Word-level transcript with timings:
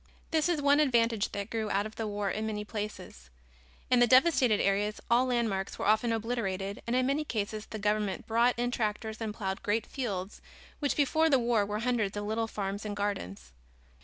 This 0.31 0.49
is 0.49 0.63
one 0.63 0.79
advantage 0.79 1.31
that 1.31 1.51
grew 1.51 1.69
out 1.69 1.85
of 1.85 1.95
the 1.95 2.07
war 2.07 2.31
in 2.31 2.47
many 2.47 2.65
places. 2.65 3.29
In 3.91 3.99
the 3.99 4.07
devastated 4.07 4.59
areas 4.59 4.99
all 5.11 5.27
landmarks 5.27 5.77
were 5.77 5.85
often 5.85 6.11
obliterated 6.11 6.81
and 6.87 6.95
in 6.95 7.05
many 7.05 7.23
cases 7.23 7.67
the 7.67 7.77
government 7.77 8.25
brought 8.25 8.57
in 8.57 8.71
tractors 8.71 9.21
and 9.21 9.31
plowed 9.31 9.61
great 9.61 9.85
fields 9.85 10.41
which 10.79 10.95
before 10.95 11.29
the 11.29 11.37
war 11.37 11.67
were 11.67 11.81
hundreds 11.81 12.17
of 12.17 12.25
little 12.25 12.47
farms 12.47 12.83
and 12.83 12.95
gardens. 12.95 13.51